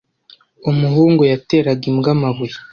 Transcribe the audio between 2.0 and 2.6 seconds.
amabuye.